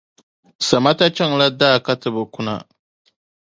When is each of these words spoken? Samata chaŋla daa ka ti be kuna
Samata 0.67 1.05
chaŋla 1.15 1.47
daa 1.59 1.77
ka 1.85 1.93
ti 2.01 2.09
be 2.13 2.21
kuna 2.33 2.55